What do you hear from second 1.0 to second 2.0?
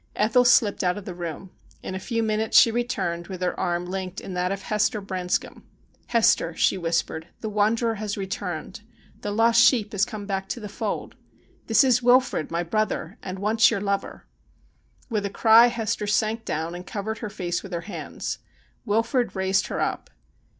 the room. In a